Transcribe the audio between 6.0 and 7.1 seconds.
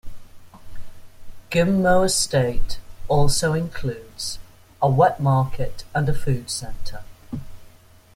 a food centre.